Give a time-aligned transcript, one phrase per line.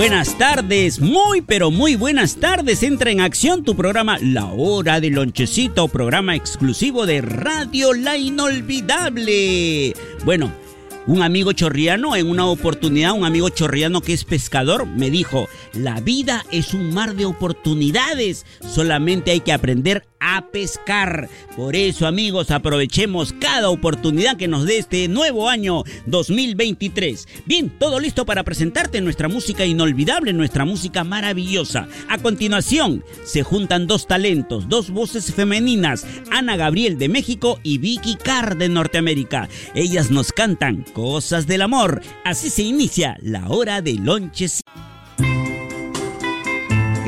[0.00, 2.82] Buenas tardes, muy pero muy buenas tardes.
[2.82, 9.94] Entra en acción tu programa La Hora del Lonchecito, programa exclusivo de Radio La Inolvidable.
[10.24, 10.50] Bueno,
[11.06, 16.00] un amigo chorriano, en una oportunidad, un amigo chorriano que es pescador, me dijo, la
[16.00, 21.28] vida es un mar de oportunidades, solamente hay que aprender a pescar.
[21.56, 27.26] Por eso, amigos, aprovechemos cada oportunidad que nos dé este nuevo año 2023.
[27.46, 31.88] Bien, todo listo para presentarte nuestra música inolvidable, nuestra música maravillosa.
[32.08, 38.16] A continuación, se juntan dos talentos, dos voces femeninas, Ana Gabriel de México y Vicky
[38.16, 39.48] Carr de Norteamérica.
[39.74, 42.02] Ellas nos cantan Cosas del Amor.
[42.24, 44.62] Así se inicia la hora de lonches.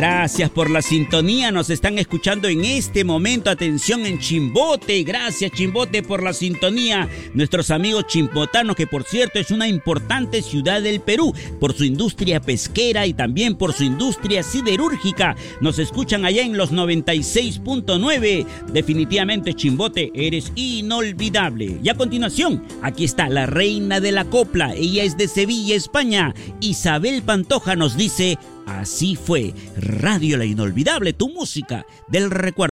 [0.00, 3.50] Gracias por la sintonía, nos están escuchando en este momento.
[3.50, 7.06] Atención en Chimbote, gracias Chimbote por la sintonía.
[7.34, 12.40] Nuestros amigos chimbotanos, que por cierto es una importante ciudad del Perú, por su industria
[12.40, 15.36] pesquera y también por su industria siderúrgica.
[15.60, 18.46] Nos escuchan allá en los 96.9.
[18.72, 21.78] Definitivamente Chimbote, eres inolvidable.
[21.84, 24.72] Y a continuación, aquí está la reina de la copla.
[24.74, 26.34] Ella es de Sevilla, España.
[26.62, 28.38] Isabel Pantoja nos dice...
[28.78, 32.70] Así fue, Radio La Inolvidable, tu música del recuerdo.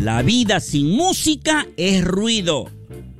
[0.00, 2.70] La vida sin música es ruido.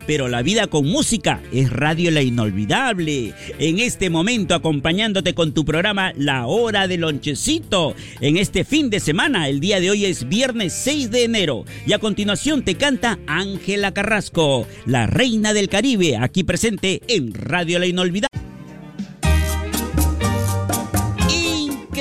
[0.06, 3.34] Pero la vida con música es Radio La Inolvidable.
[3.58, 7.94] En este momento acompañándote con tu programa La Hora del Lonchecito.
[8.20, 11.64] En este fin de semana, el día de hoy es viernes 6 de enero.
[11.86, 17.78] Y a continuación te canta Ángela Carrasco, la reina del Caribe, aquí presente en Radio
[17.78, 18.41] La Inolvidable.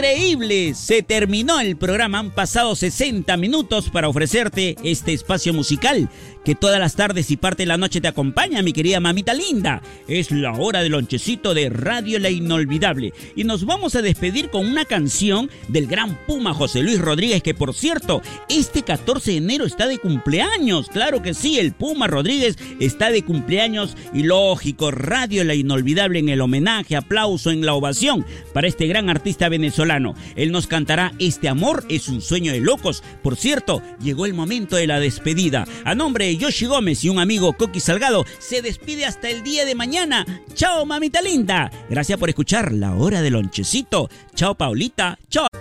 [0.02, 0.74] Increíble.
[0.74, 2.18] Se terminó el programa.
[2.18, 6.10] Han pasado 60 minutos para ofrecerte este espacio musical
[6.44, 9.84] que todas las tardes y parte de la noche te acompaña, mi querida mamita linda.
[10.08, 13.14] Es la hora del lonchecito de Radio La Inolvidable.
[13.36, 17.54] Y nos vamos a despedir con una canción del gran Puma José Luis Rodríguez, que
[17.54, 20.88] por cierto, este 14 de enero está de cumpleaños.
[20.88, 26.30] Claro que sí, el Puma Rodríguez está de cumpleaños y lógico, Radio La Inolvidable en
[26.30, 29.91] el homenaje, aplauso, en la ovación para este gran artista venezolano.
[30.36, 33.04] Él nos cantará Este amor es un sueño de locos.
[33.22, 35.66] Por cierto, llegó el momento de la despedida.
[35.84, 39.76] A nombre Yoshi Gómez y un amigo Coqui Salgado se despide hasta el día de
[39.76, 40.26] mañana.
[40.54, 41.72] Chao, mamita linda.
[41.90, 44.10] Gracias por escuchar la hora del lonchecito.
[44.36, 45.20] Chao, Paulita.
[45.30, 45.61] Chao.